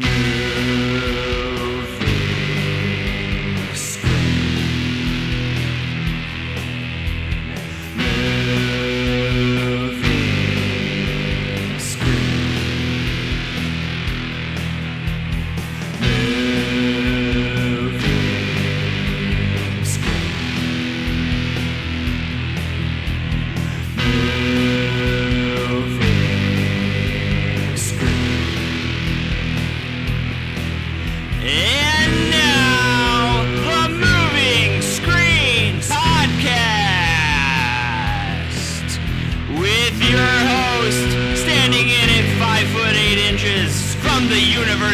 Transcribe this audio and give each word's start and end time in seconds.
Movie 0.00 0.39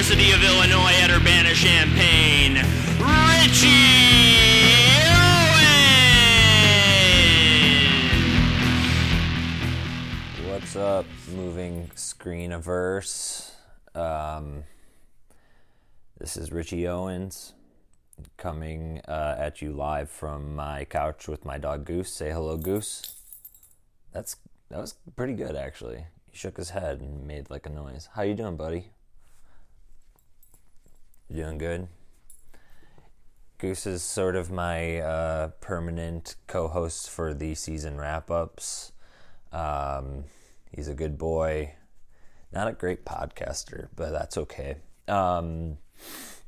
University 0.09 0.37
of 0.37 0.45
Illinois 0.45 0.93
at 1.03 1.11
Urbana-Champaign, 1.11 2.55
Richie 3.03 3.67
Owen. 5.11 5.67
What's 10.49 10.77
up, 10.77 11.07
moving 11.35 11.91
screeniverse? 11.97 13.51
Um, 13.97 14.63
this 16.19 16.37
is 16.37 16.53
Richie 16.53 16.87
Owens 16.87 17.55
coming 18.37 19.01
uh, 19.09 19.35
at 19.37 19.61
you 19.61 19.73
live 19.73 20.09
from 20.09 20.55
my 20.55 20.85
couch 20.85 21.27
with 21.27 21.45
my 21.45 21.59
dog 21.59 21.85
Goose. 21.85 22.13
Say 22.13 22.31
hello, 22.31 22.57
Goose. 22.57 23.17
That's 24.13 24.37
that 24.71 24.79
was 24.79 24.95
pretty 25.17 25.35
good 25.35 25.57
actually. 25.57 26.07
He 26.31 26.39
shook 26.39 26.59
his 26.59 26.71
head 26.71 27.01
and 27.01 27.27
made 27.27 27.51
like 27.51 27.67
a 27.67 27.71
noise. 27.71 28.09
How 28.15 28.23
you 28.23 28.35
doing, 28.35 28.57
buddy? 28.57 28.93
You 31.29 31.43
doing 31.43 31.59
good? 31.59 31.89
Goose 33.59 33.87
is 33.87 34.03
sort 34.05 34.37
of 34.37 34.53
my 34.53 34.99
uh, 35.01 35.49
permanent 35.61 36.37
co-host 36.47 37.11
for 37.11 37.35
the 37.35 37.57
season 37.57 37.99
wrap-ups. 37.99 38.93
Um, 39.53 40.25
he's 40.71 40.87
a 40.87 40.95
good 40.95 41.19
boy. 41.19 41.75
Not 42.53 42.69
a 42.69 42.73
great 42.73 43.05
podcaster, 43.05 43.89
but 43.97 44.13
that's 44.13 44.37
okay. 44.39 44.77
Um, 45.09 45.79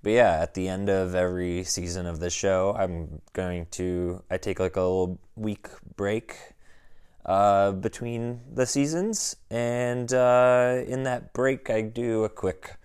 but 0.00 0.10
yeah, 0.12 0.38
at 0.40 0.54
the 0.54 0.68
end 0.68 0.88
of 0.88 1.16
every 1.16 1.64
season 1.64 2.06
of 2.06 2.20
the 2.20 2.30
show, 2.30 2.76
I'm 2.78 3.20
going 3.32 3.66
to 3.72 4.22
I 4.30 4.36
take 4.36 4.60
like 4.60 4.76
a 4.76 4.80
little 4.80 5.18
week 5.34 5.66
break 5.96 6.36
uh, 7.26 7.72
between 7.72 8.42
the 8.54 8.64
seasons, 8.64 9.34
and 9.50 10.12
uh, 10.12 10.82
in 10.86 11.02
that 11.02 11.32
break, 11.32 11.68
I 11.68 11.80
do 11.80 12.22
a 12.22 12.28
quick 12.28 12.77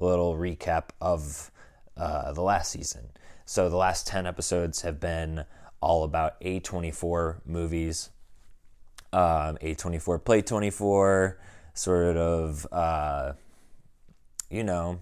little 0.00 0.36
recap 0.36 0.90
of 1.00 1.50
uh, 1.96 2.32
the 2.32 2.42
last 2.42 2.72
season. 2.72 3.10
So 3.44 3.68
the 3.68 3.76
last 3.76 4.06
ten 4.06 4.26
episodes 4.26 4.82
have 4.82 5.00
been 5.00 5.44
all 5.80 6.04
about 6.04 6.40
A24 6.40 7.40
movies 7.46 8.10
um, 9.12 9.56
A24 9.60 10.24
Play 10.24 10.42
24, 10.42 11.38
sort 11.74 12.16
of, 12.16 12.66
uh, 12.72 13.32
you 14.48 14.64
know, 14.64 15.00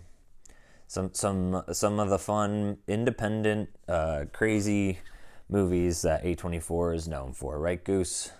some 0.86 1.10
some 1.12 1.62
some 1.72 2.00
of 2.00 2.08
the 2.08 2.18
fun, 2.18 2.78
independent, 2.86 3.68
uh, 3.88 4.24
crazy 4.32 5.00
movies 5.48 6.02
that 6.02 6.24
A24 6.24 6.94
is 6.94 7.08
known 7.08 7.32
for, 7.32 7.58
right, 7.58 7.82
Goose? 7.82 8.32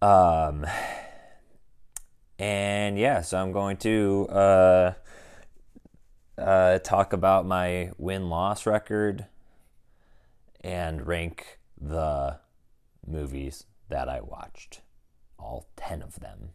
Um, 0.00 0.66
and 2.42 2.98
yeah, 2.98 3.20
so 3.20 3.40
I'm 3.40 3.52
going 3.52 3.76
to 3.78 4.26
uh, 4.28 4.92
uh, 6.36 6.80
talk 6.80 7.12
about 7.12 7.46
my 7.46 7.92
win 7.98 8.30
loss 8.30 8.66
record 8.66 9.26
and 10.60 11.06
rank 11.06 11.60
the 11.80 12.40
movies 13.06 13.66
that 13.90 14.08
I 14.08 14.22
watched, 14.22 14.80
all 15.38 15.68
10 15.76 16.02
of 16.02 16.18
them. 16.18 16.50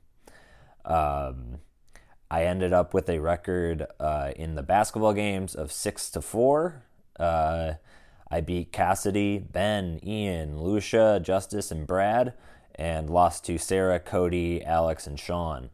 Um, 0.83 1.59
I 2.29 2.43
ended 2.43 2.73
up 2.73 2.93
with 2.93 3.07
a 3.09 3.19
record 3.19 3.87
uh, 3.97 4.31
in 4.35 4.55
the 4.55 4.63
basketball 4.63 5.13
games 5.13 5.55
of 5.55 5.71
6 5.71 6.09
to 6.09 6.21
4. 6.21 6.83
Uh, 7.17 7.73
I 8.29 8.41
beat 8.41 8.73
Cassidy, 8.73 9.37
Ben, 9.37 10.01
Ian, 10.05 10.59
Lucia, 10.59 11.21
Justice, 11.23 11.71
and 11.71 11.87
Brad, 11.87 12.33
and 12.75 13.09
lost 13.09 13.45
to 13.45 13.57
Sarah, 13.57 14.01
Cody, 14.01 14.61
Alex, 14.65 15.07
and 15.07 15.17
Sean. 15.17 15.69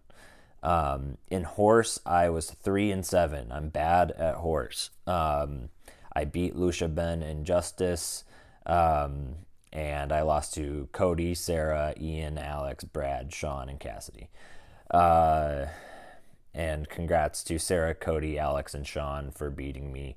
Um, 0.64 1.18
in 1.30 1.44
horse, 1.44 2.00
I 2.06 2.30
was 2.30 2.50
three 2.50 2.90
and 2.92 3.06
seven. 3.06 3.52
I'm 3.52 3.70
bad 3.70 4.12
at 4.12 4.36
horse. 4.36 4.90
Um, 5.06 5.70
I 6.16 6.26
beat 6.26 6.56
Lucia, 6.56 6.88
Ben, 6.88 7.22
and 7.22 7.46
Justice. 7.46 8.24
Um, 8.66 9.36
and 9.74 10.14
I 10.14 10.22
lost 10.22 10.54
to 10.54 10.88
Cody, 10.92 11.36
Sarah, 11.36 11.94
Ian, 12.00 12.38
Alex, 12.38 12.84
Brad, 12.84 13.34
Sean, 13.34 13.68
and 13.68 13.80
Cassidy. 13.80 14.30
Uh, 14.90 15.66
and 16.54 16.88
congrats 16.88 17.44
to 17.46 17.58
Sarah, 17.58 17.96
Cody, 17.96 18.38
Alex, 18.40 18.74
and 18.74 18.86
Sean 18.88 19.32
for 19.32 19.50
beating 19.50 19.92
me 19.92 20.16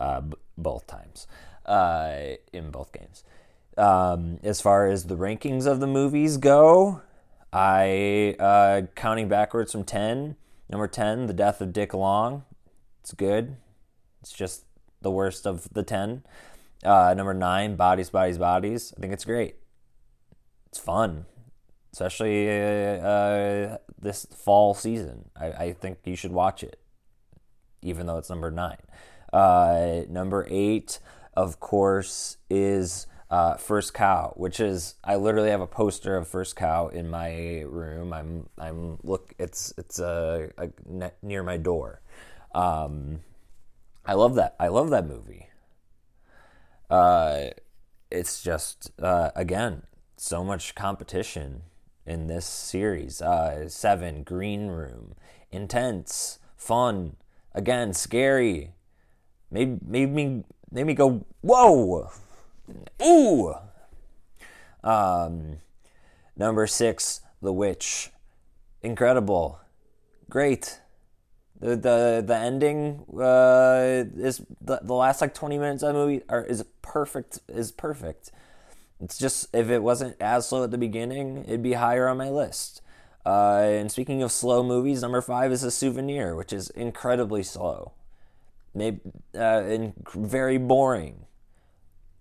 uh, 0.00 0.22
b- 0.22 0.36
both 0.56 0.86
times 0.86 1.26
uh, 1.66 2.16
in 2.52 2.70
both 2.70 2.92
games. 2.92 3.22
Um, 3.76 4.38
as 4.42 4.60
far 4.60 4.86
as 4.86 5.04
the 5.04 5.16
rankings 5.16 5.66
of 5.66 5.80
the 5.80 5.86
movies 5.86 6.38
go, 6.38 7.02
I 7.54 8.34
uh, 8.40 8.82
counting 8.96 9.28
backwards 9.28 9.70
from 9.70 9.84
ten. 9.84 10.34
Number 10.68 10.88
ten, 10.88 11.26
The 11.26 11.32
Death 11.32 11.60
of 11.60 11.72
Dick 11.72 11.94
Long. 11.94 12.44
It's 13.00 13.14
good. 13.14 13.56
It's 14.20 14.32
just 14.32 14.64
the 15.02 15.10
worst 15.10 15.46
of 15.46 15.68
the 15.72 15.84
ten. 15.84 16.24
Uh, 16.82 17.14
number 17.16 17.32
nine, 17.32 17.76
Bodies, 17.76 18.10
Bodies, 18.10 18.38
Bodies. 18.38 18.92
I 18.96 19.00
think 19.00 19.12
it's 19.12 19.24
great. 19.24 19.56
It's 20.66 20.80
fun, 20.80 21.26
especially 21.92 22.50
uh, 22.50 22.96
uh, 22.96 23.78
this 24.00 24.26
fall 24.34 24.74
season. 24.74 25.30
I, 25.36 25.46
I, 25.46 25.72
think 25.72 25.98
you 26.04 26.16
should 26.16 26.32
watch 26.32 26.64
it, 26.64 26.80
even 27.82 28.06
though 28.06 28.18
it's 28.18 28.28
number 28.28 28.50
nine. 28.50 28.78
Uh, 29.32 30.00
number 30.08 30.44
eight, 30.50 30.98
of 31.34 31.60
course, 31.60 32.38
is 32.50 33.06
uh, 33.34 33.56
First 33.56 33.94
Cow, 33.94 34.32
which 34.36 34.60
is 34.60 34.94
I 35.02 35.16
literally 35.16 35.50
have 35.50 35.60
a 35.60 35.66
poster 35.66 36.16
of 36.16 36.28
First 36.28 36.54
Cow 36.54 36.86
in 36.86 37.10
my 37.10 37.62
room. 37.62 38.12
I'm 38.12 38.48
I'm 38.56 38.98
look 39.02 39.34
it's 39.40 39.74
it's 39.76 39.98
a 39.98 40.50
near 41.20 41.42
my 41.42 41.56
door. 41.56 42.00
Um, 42.54 43.22
I 44.06 44.14
love 44.14 44.36
that. 44.36 44.54
I 44.60 44.68
love 44.68 44.90
that 44.90 45.08
movie. 45.08 45.48
Uh, 46.88 47.46
it's 48.08 48.40
just 48.40 48.92
uh, 49.02 49.32
again 49.34 49.82
so 50.16 50.44
much 50.44 50.76
competition 50.76 51.62
in 52.06 52.28
this 52.28 52.46
series. 52.46 53.20
Uh, 53.20 53.68
seven 53.68 54.22
Green 54.22 54.68
Room, 54.68 55.16
intense, 55.50 56.38
fun, 56.56 57.16
again 57.52 57.94
scary. 57.94 58.74
Made 59.50 59.84
made 59.84 60.12
me 60.12 60.44
made 60.70 60.86
me 60.86 60.94
go 60.94 61.26
whoa, 61.40 62.12
ooh. 63.02 63.54
Um, 64.82 65.58
number 66.36 66.66
six, 66.66 67.20
The 67.40 67.52
Witch, 67.52 68.10
incredible, 68.82 69.60
great. 70.28 70.80
The 71.60 71.76
the 71.76 72.24
the 72.26 72.36
ending 72.36 73.04
uh, 73.16 74.04
is 74.16 74.42
the, 74.60 74.80
the 74.82 74.92
last 74.92 75.20
like 75.20 75.34
twenty 75.34 75.56
minutes 75.58 75.82
of 75.82 75.94
the 75.94 75.94
movie 75.94 76.22
are 76.28 76.44
is 76.44 76.64
perfect 76.82 77.40
is 77.48 77.72
perfect. 77.72 78.30
It's 79.00 79.16
just 79.16 79.48
if 79.54 79.70
it 79.70 79.82
wasn't 79.82 80.16
as 80.20 80.48
slow 80.48 80.64
at 80.64 80.70
the 80.70 80.78
beginning, 80.78 81.44
it'd 81.44 81.62
be 81.62 81.74
higher 81.74 82.08
on 82.08 82.16
my 82.16 82.28
list. 82.28 82.82
Uh, 83.24 83.62
and 83.62 83.90
speaking 83.90 84.22
of 84.22 84.30
slow 84.30 84.62
movies, 84.62 85.00
number 85.00 85.22
five 85.22 85.50
is 85.50 85.62
a 85.62 85.70
souvenir, 85.70 86.34
which 86.34 86.52
is 86.52 86.68
incredibly 86.70 87.42
slow, 87.42 87.92
maybe 88.74 89.00
uh, 89.34 89.62
and 89.62 89.94
very 90.14 90.58
boring 90.58 91.24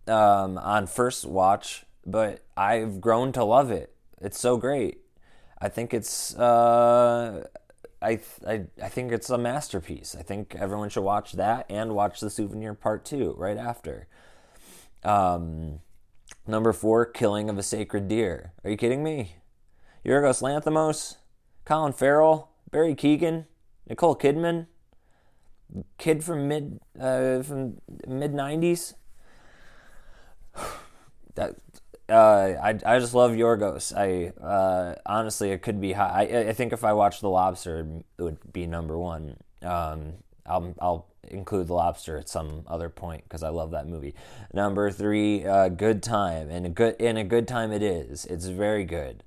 um, 0.08 0.58
on 0.58 0.88
first 0.88 1.26
watch. 1.26 1.86
But 2.06 2.44
I've 2.58 3.00
grown 3.00 3.32
to 3.34 3.44
love 3.44 3.72
it. 3.72 3.96
It's 4.22 4.40
so 4.40 4.58
great. 4.58 5.00
I 5.62 5.70
think 5.70 5.94
it's 5.94 6.36
uh, 6.36 7.48
I, 8.02 8.20
I 8.46 8.66
I 8.82 8.90
think 8.90 9.12
it's 9.12 9.30
a 9.30 9.38
masterpiece. 9.38 10.16
I 10.18 10.22
think 10.22 10.56
everyone 10.56 10.90
should 10.90 11.04
watch 11.04 11.34
that 11.34 11.66
and 11.70 11.96
watch 11.96 12.20
the 12.20 12.30
souvenir 12.30 12.74
part 12.74 13.06
two 13.06 13.34
right 13.38 13.58
after. 13.58 14.08
Um, 15.04 15.80
number 16.46 16.74
four, 16.74 17.06
Killing 17.06 17.50
of 17.50 17.58
a 17.58 17.64
Sacred 17.64 18.08
Deer. 18.10 18.52
Are 18.64 18.70
you 18.70 18.78
kidding 18.78 19.04
me? 19.04 19.36
Yorgos 20.06 20.42
Lanthimos, 20.42 21.16
Colin 21.64 21.94
Farrell, 21.94 22.50
Barry 22.70 22.96
Keoghan. 22.96 23.46
Nicole 23.88 24.16
Kidman, 24.16 24.68
kid 25.98 26.24
from 26.24 26.48
mid 26.48 26.80
uh, 27.00 27.42
from 27.42 27.78
mid 28.08 28.34
'90s. 28.34 28.94
That 31.36 31.56
uh, 32.10 32.54
I 32.62 32.80
I 32.86 33.00
just 33.00 33.14
love 33.14 33.32
Yorgos. 33.32 33.96
I 33.96 34.34
uh, 34.44 34.96
honestly 35.06 35.52
it 35.52 35.62
could 35.62 35.80
be 35.80 35.94
high. 35.94 36.28
I, 36.32 36.50
I 36.50 36.54
think 36.54 36.74
if 36.74 36.84
I 36.84 36.94
watched 36.94 37.22
The 37.22 37.30
Lobster, 37.30 37.88
it 38.18 38.22
would 38.22 38.54
be 38.54 38.68
number 38.68 38.98
one. 38.98 39.38
Um, 39.62 40.14
I'll 40.46 40.76
I'll 40.80 41.08
include 41.30 41.68
The 41.68 41.74
Lobster 41.74 42.18
at 42.18 42.30
some 42.30 42.64
other 42.68 42.90
point 42.90 43.24
because 43.24 43.44
I 43.44 43.50
love 43.50 43.72
that 43.72 43.88
movie. 43.88 44.14
Number 44.54 44.92
three, 44.92 45.46
uh, 45.46 45.70
Good 45.70 46.04
Time, 46.04 46.50
and 46.50 46.66
a 46.66 46.70
good 46.70 46.96
in 47.00 47.18
a 47.18 47.24
good 47.24 47.48
time 47.48 47.72
it 47.72 47.82
is. 47.82 48.26
It's 48.26 48.48
very 48.48 48.84
good. 48.84 49.24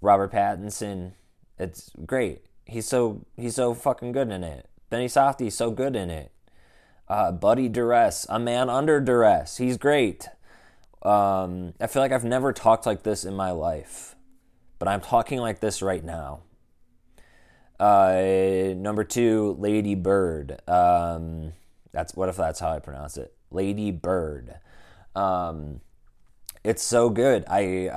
Robert 0.00 0.32
Pattinson, 0.32 1.12
it's 1.58 1.90
great. 2.06 2.42
He's 2.64 2.86
so 2.86 3.24
he's 3.36 3.56
so 3.56 3.74
fucking 3.74 4.12
good 4.12 4.30
in 4.30 4.44
it. 4.44 4.68
Benny 4.90 5.06
Safdie's 5.06 5.54
so 5.54 5.70
good 5.70 5.96
in 5.96 6.10
it. 6.10 6.30
Uh, 7.08 7.32
Buddy 7.32 7.68
Duress, 7.68 8.26
a 8.28 8.38
man 8.38 8.70
under 8.70 9.00
duress. 9.00 9.56
He's 9.56 9.76
great. 9.76 10.28
Um, 11.02 11.74
I 11.80 11.86
feel 11.88 12.02
like 12.02 12.12
I've 12.12 12.24
never 12.24 12.52
talked 12.52 12.86
like 12.86 13.02
this 13.02 13.24
in 13.24 13.34
my 13.34 13.50
life, 13.50 14.14
but 14.78 14.88
I'm 14.88 15.00
talking 15.00 15.40
like 15.40 15.60
this 15.60 15.82
right 15.82 16.04
now. 16.04 16.40
Uh, 17.80 18.74
number 18.76 19.02
two, 19.02 19.56
Lady 19.58 19.96
Bird. 19.96 20.60
Um, 20.68 21.52
that's 21.90 22.14
what 22.14 22.28
if 22.28 22.36
that's 22.36 22.60
how 22.60 22.70
I 22.70 22.78
pronounce 22.78 23.16
it? 23.16 23.34
Lady 23.50 23.90
Bird. 23.90 24.54
Um, 25.16 25.80
it's 26.64 26.82
so 26.82 27.10
good. 27.10 27.44
I 27.48 27.88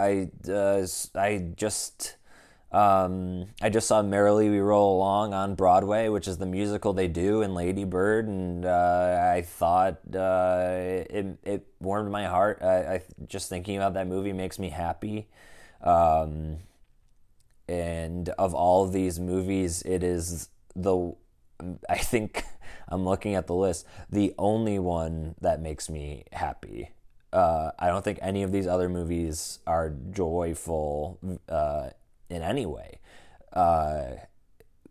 I 0.47 0.51
uh, 0.51 0.87
I 1.15 1.37
just 1.55 2.15
um, 2.75 3.45
I 3.61 3.69
just 3.69 3.87
saw 3.87 4.01
Merrily 4.01 4.49
We 4.49 4.59
Roll 4.59 4.97
Along 4.97 5.33
on 5.33 5.55
Broadway, 5.55 6.09
which 6.09 6.27
is 6.27 6.37
the 6.37 6.45
musical 6.45 6.91
they 6.91 7.07
do 7.07 7.41
in 7.41 7.53
Lady 7.55 7.85
Bird, 7.85 8.27
and 8.27 8.65
uh, 8.65 9.31
I 9.33 9.43
thought 9.43 9.99
uh, 10.13 10.71
it 11.09 11.37
it 11.45 11.67
warmed 11.79 12.11
my 12.11 12.25
heart. 12.25 12.61
I, 12.61 12.95
I, 12.95 13.01
just 13.29 13.47
thinking 13.47 13.77
about 13.77 13.93
that 13.93 14.07
movie 14.07 14.33
makes 14.33 14.59
me 14.59 14.67
happy. 14.67 15.29
Um, 15.81 16.57
and 17.69 18.27
of 18.29 18.53
all 18.53 18.83
of 18.83 18.91
these 18.91 19.21
movies, 19.21 19.81
it 19.83 20.03
is 20.03 20.49
the 20.75 21.15
I 21.87 21.97
think 21.97 22.43
I'm 22.89 23.05
looking 23.05 23.35
at 23.35 23.47
the 23.47 23.55
list, 23.55 23.85
the 24.09 24.35
only 24.37 24.79
one 24.79 25.35
that 25.39 25.61
makes 25.61 25.89
me 25.89 26.25
happy. 26.33 26.89
Uh, 27.31 27.71
I 27.79 27.87
don't 27.87 28.03
think 28.03 28.19
any 28.21 28.43
of 28.43 28.51
these 28.51 28.67
other 28.67 28.89
movies 28.89 29.59
are 29.65 29.93
joyful 30.11 31.19
uh, 31.47 31.91
in 32.29 32.41
any 32.41 32.65
way, 32.65 32.99
uh, 33.53 34.11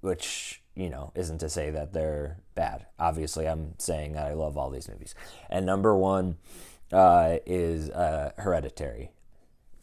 which 0.00 0.62
you 0.74 0.90
know 0.90 1.12
isn't 1.14 1.38
to 1.38 1.48
say 1.48 1.70
that 1.70 1.92
they're 1.92 2.38
bad. 2.54 2.86
Obviously, 2.98 3.46
I'm 3.46 3.74
saying 3.78 4.12
that 4.14 4.26
I 4.26 4.34
love 4.34 4.56
all 4.56 4.70
these 4.70 4.88
movies. 4.88 5.14
And 5.50 5.66
number 5.66 5.96
one 5.96 6.36
uh, 6.92 7.38
is 7.46 7.90
uh, 7.90 8.32
Hereditary, 8.38 9.10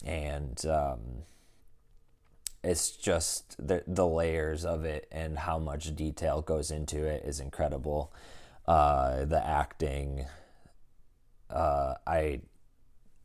and 0.06 0.63
um, 0.65 1.24
it's 2.63 2.92
just 2.92 3.56
the 3.65 3.83
the 3.88 4.07
layers 4.07 4.65
of 4.65 4.86
it 4.86 5.07
and 5.12 5.39
how 5.39 5.57
much 5.57 5.95
detail 5.95 6.42
goes 6.42 6.71
into 6.71 7.06
it 7.06 7.24
is 7.25 7.39
incredible. 7.39 8.13
Uh, 8.68 9.25
the 9.25 9.45
acting, 9.45 10.25
uh, 11.50 11.95
I, 12.06 12.42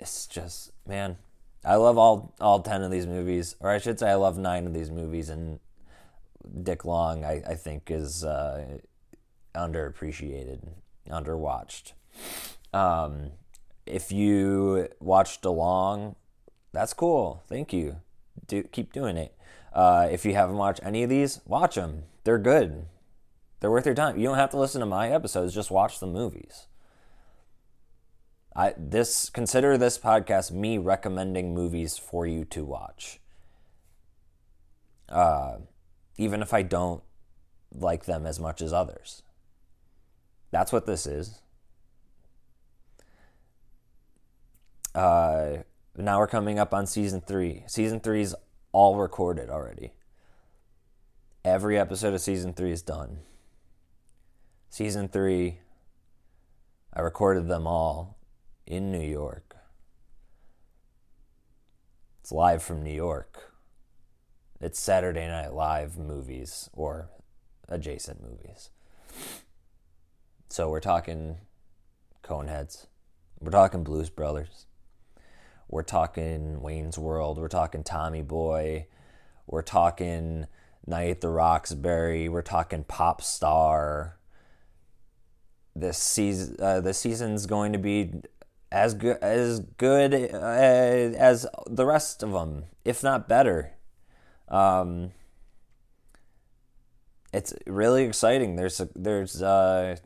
it's 0.01 0.27
just 0.27 0.73
man, 0.87 1.17
I 1.67 1.75
love 1.75 1.99
all 1.99 2.33
all 2.41 2.61
ten 2.61 2.83
of 2.83 2.93
these 2.93 3.07
movies, 3.07 3.57
or 3.61 3.71
I 3.71 3.79
should 3.79 3.99
say, 3.99 4.11
I 4.11 4.15
love 4.15 4.39
nine 4.39 4.67
of 4.67 4.73
these 4.73 4.91
movies. 4.91 5.29
And 5.29 5.59
Dick 6.63 6.85
Long, 6.85 7.25
I, 7.25 7.43
I 7.47 7.55
think, 7.57 7.91
is 7.91 8.25
uh, 8.25 8.79
underappreciated, 9.55 10.61
underwatched. 11.11 11.93
Um, 12.73 13.33
if 13.85 14.13
you 14.13 14.89
watched 15.01 15.45
along, 15.45 16.15
that's 16.73 16.93
cool. 16.95 17.43
Thank 17.49 17.73
you. 17.73 17.97
Do 18.47 18.63
keep 18.63 18.93
doing 18.93 19.17
it. 19.17 19.35
Uh, 19.73 20.09
if 20.11 20.25
you 20.25 20.35
haven't 20.35 20.57
watched 20.57 20.81
any 20.85 21.03
of 21.03 21.11
these, 21.11 21.41
watch 21.47 21.75
them. 21.75 22.05
They're 22.25 22.39
good. 22.39 22.87
They're 23.61 23.71
worth 23.71 23.87
your 23.87 23.95
time. 23.95 24.19
You 24.19 24.25
don't 24.25 24.37
have 24.37 24.51
to 24.51 24.59
listen 24.59 24.81
to 24.81 24.87
my 24.87 25.11
episodes. 25.11 25.55
Just 25.55 25.71
watch 25.71 25.99
the 25.99 26.07
movies. 26.07 26.67
I 28.57 28.73
this 28.79 29.29
consider 29.29 29.77
this 29.77 29.99
podcast 29.99 30.51
me 30.51 30.79
recommending 30.79 31.53
movies 31.53 31.99
for 31.99 32.27
you 32.27 32.47
to 32.47 32.65
watch. 32.65 33.21
Uh, 35.11 35.59
even 36.17 36.41
if 36.41 36.55
I 36.55 36.63
don't 36.63 37.03
like 37.71 38.07
them 38.07 38.25
as 38.25 38.41
much 38.41 38.63
as 38.63 38.73
others. 38.73 39.23
That's 40.51 40.73
what 40.73 40.87
this 40.87 41.07
is. 41.07 41.43
Uh, 44.95 45.59
now 45.95 46.19
we're 46.19 46.27
coming 46.27 46.59
up 46.59 46.73
on 46.73 46.87
season 46.87 47.21
three. 47.21 47.65
Season 47.67 48.01
three 48.01 48.23
is 48.23 48.35
all 48.73 48.97
recorded 48.97 49.51
already. 49.51 49.93
Every 51.45 51.79
episode 51.79 52.15
of 52.15 52.23
season 52.23 52.55
three 52.55 52.73
is 52.73 52.81
done. 52.81 53.19
Season 54.71 55.09
three, 55.09 55.59
I 56.95 57.01
recorded 57.01 57.49
them 57.49 57.67
all 57.67 58.17
in 58.67 58.91
New 58.91 59.01
York. 59.01 59.57
It's 62.21 62.33
live 62.33 62.63
from 62.63 62.83
New 62.83 62.93
York. 62.93 63.53
It's 64.61 64.79
Saturday 64.79 65.27
Night 65.29 65.53
Live 65.53 65.97
movies 65.97 66.69
or 66.73 67.09
adjacent 67.69 68.21
movies. 68.23 68.71
So 70.49 70.69
we're 70.71 70.81
talking 70.81 71.39
Coneheads. 72.25 72.87
We're 73.41 73.53
talking 73.53 73.85
Blues 73.85 74.11
Brothers. 74.11 74.67
We're 75.69 75.83
talking 75.83 76.61
Wayne's 76.61 76.99
World. 76.99 77.39
We're 77.39 77.49
talking 77.49 77.85
Tommy 77.85 78.23
Boy. 78.23 78.87
We're 79.47 79.63
talking 79.63 80.47
Night 80.87 81.11
at 81.11 81.21
the 81.21 81.29
Roxbury. 81.29 82.29
We're 82.29 82.43
talking 82.43 82.83
Pop 82.85 83.23
Star. 83.23 84.19
This 85.75 85.99
season, 85.99 86.57
uh, 86.59 86.81
the 86.81 86.95
season's 86.95 87.47
going 87.47 87.73
to 87.73 87.79
be 87.79 88.23
as 88.77 88.95
good 88.95 89.17
as 89.23 89.61
good 89.79 90.15
uh, 90.15 90.37
as 90.37 91.47
the 91.67 91.87
rest 91.87 92.23
of 92.23 92.33
them, 92.33 92.65
if 92.85 93.03
not 93.03 93.29
better. 93.29 93.73
Um, 94.49 95.13
it's 97.33 97.55
really 97.67 98.05
exciting. 98.05 98.57
There's 98.57 98.81
a, 98.81 98.89
there's 98.95 99.43
uh, 99.43 99.97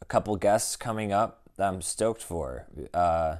a 0.00 0.04
couple 0.06 0.36
guests 0.36 0.76
coming 0.76 1.12
up 1.12 1.48
that 1.56 1.68
I'm 1.68 1.80
stoked 1.80 2.22
for. 2.22 2.66
Uh, 2.92 3.36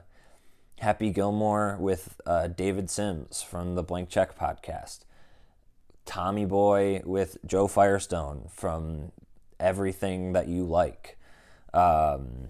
Happy 0.78 1.10
Gilmore 1.10 1.76
with 1.80 2.20
uh, 2.26 2.48
David 2.48 2.90
Sims 2.90 3.42
from 3.42 3.74
the 3.74 3.82
Blank 3.82 4.08
Check 4.08 4.38
podcast. 4.38 5.00
Tommy 6.04 6.44
Boy 6.44 7.00
with 7.04 7.38
Joe 7.46 7.66
Firestone 7.66 8.48
from 8.52 9.12
Everything 9.58 10.32
That 10.32 10.48
You 10.48 10.64
Like. 10.64 11.16
Um, 11.72 12.48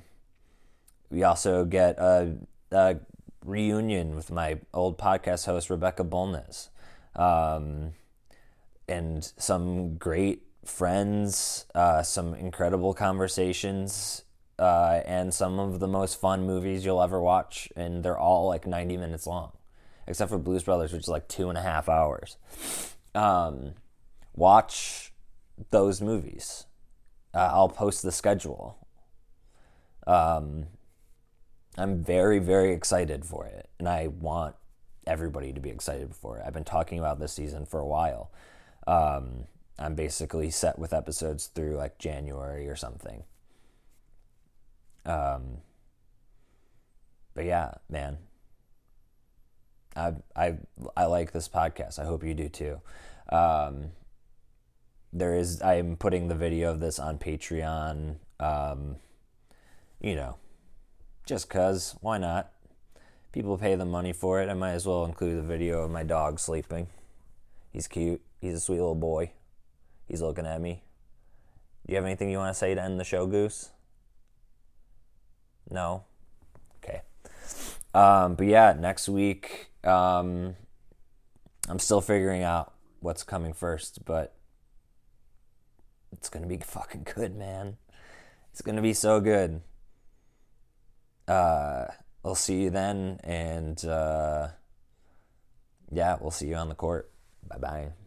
we 1.11 1.23
also 1.23 1.65
get 1.65 1.99
a, 1.99 2.37
a 2.71 2.97
reunion 3.45 4.17
with 4.17 4.31
my 4.31 4.59
old 4.73 4.99
podcast 4.99 5.47
host, 5.47 5.71
Rebecca 5.71 6.05
Bolnes. 6.05 6.69
Um, 7.15 7.93
and 8.89 9.33
some 9.37 9.97
great 9.97 10.43
friends, 10.65 11.67
uh, 11.75 12.03
some 12.03 12.35
incredible 12.35 12.95
conversations, 12.95 14.25
uh, 14.59 15.01
and 15.07 15.33
some 15.33 15.59
of 15.59 15.81
the 15.81 15.89
most 15.89 16.21
fun 16.21 16.47
movies 16.47 16.85
you'll 16.85 17.03
ever 17.03 17.21
watch. 17.21 17.69
And 17.77 18.05
they're 18.05 18.19
all 18.19 18.49
like 18.49 18.67
90 18.67 18.97
minutes 18.97 19.27
long, 19.27 19.53
except 20.07 20.31
for 20.31 20.39
Blues 20.39 20.63
Brothers, 20.63 20.93
which 20.93 21.03
is 21.03 21.09
like 21.09 21.29
two 21.29 21.49
and 21.49 21.59
a 21.59 21.63
half 21.63 21.89
hours. 21.89 22.37
Um, 23.15 23.75
watch 24.35 25.13
those 25.71 26.01
movies. 26.01 26.67
Uh, 27.33 27.51
I'll 27.53 27.69
post 27.69 28.03
the 28.03 28.13
schedule. 28.13 28.79
Um, 30.07 30.67
I'm 31.77 32.03
very, 32.03 32.39
very 32.39 32.73
excited 32.73 33.25
for 33.25 33.47
it. 33.47 33.69
And 33.79 33.89
I 33.89 34.09
want 34.09 34.55
everybody 35.07 35.53
to 35.53 35.61
be 35.61 35.71
excited 35.71 36.15
for 36.15 36.39
it. 36.39 36.45
I've 36.47 36.53
been 36.53 36.65
talking 36.65 36.99
about 36.99 37.19
this 37.19 37.33
season 37.33 37.67
for 37.67 37.81
a 37.81 37.87
while. 37.87 38.31
Um, 38.87 39.47
I'm 39.79 39.95
basically 39.95 40.51
set 40.51 40.79
with 40.79 40.93
episodes 40.93 41.47
through 41.47 41.77
like 41.77 41.99
January 41.99 42.69
or 42.69 42.77
something. 42.77 43.25
Um, 45.05 45.59
but 47.35 47.45
yeah, 47.45 47.75
man, 47.91 48.19
I 49.97 50.15
I 50.35 50.59
I 50.97 51.07
like 51.07 51.33
this 51.33 51.49
podcast. 51.49 51.99
I 51.99 52.05
hope 52.05 52.25
you 52.25 52.35
do 52.35 52.49
too. 52.49 52.81
Um, 53.31 53.91
there 55.13 55.37
is 55.37 55.61
I'm 55.61 55.97
putting 55.97 56.29
the 56.29 56.35
video 56.35 56.71
of 56.71 56.81
this 56.81 56.99
on 56.99 57.19
Patreon. 57.19 58.17
Um, 58.41 58.97
you 60.01 60.15
know, 60.15 60.37
just 61.27 61.49
cuz, 61.49 61.97
why 62.01 62.19
not? 62.19 62.51
People 63.33 63.59
pay 63.59 63.75
the 63.75 63.85
money 63.85 64.13
for 64.13 64.41
it. 64.41 64.49
I 64.49 64.55
might 64.55 64.73
as 64.73 64.87
well 64.87 65.05
include 65.05 65.39
the 65.39 65.43
video 65.43 65.83
of 65.83 65.91
my 65.91 66.03
dog 66.03 66.39
sleeping. 66.39 66.87
He's 67.73 67.89
cute. 67.89 68.21
He's 68.41 68.55
a 68.55 68.61
sweet 68.61 68.79
little 68.79 68.95
boy. 68.95 69.33
He's 70.07 70.23
looking 70.23 70.47
at 70.47 70.61
me. 70.61 70.83
Do 71.87 71.93
you 71.93 71.97
have 71.97 72.05
anything 72.05 72.31
you 72.31 72.39
want 72.39 72.55
to 72.55 72.59
say 72.59 72.75
to 72.75 72.83
end 72.83 73.01
the 73.01 73.05
show, 73.05 73.27
Goose? 73.27 73.71
No? 75.71 76.05
Okay. 76.83 77.03
Um, 77.93 78.35
but 78.37 78.47
yeah, 78.47 78.75
next 78.79 79.09
week, 79.09 79.71
um, 79.83 80.57
I'm 81.69 81.79
still 81.79 82.01
figuring 82.01 82.43
out 82.43 82.73
what's 83.01 83.23
coming 83.23 83.53
first, 83.53 84.05
but 84.05 84.35
it's 86.13 86.29
going 86.29 86.43
to 86.43 86.49
be 86.49 86.57
fucking 86.65 87.07
good, 87.15 87.37
man. 87.37 87.77
It's 88.53 88.63
going 88.63 88.77
to 88.77 88.83
be 88.83 88.95
so 88.95 89.21
good. 89.21 89.61
Uh, 91.27 91.87
we'll 92.23 92.35
see 92.35 92.63
you 92.63 92.71
then, 92.71 93.19
and 93.25 93.85
uh, 93.85 94.49
yeah, 95.91 96.17
we'll 96.21 96.31
see 96.31 96.49
you 96.49 96.57
on 96.57 96.69
the 96.69 96.75
court. 96.75 97.11
Bye 97.47 97.59
bye. 97.59 98.04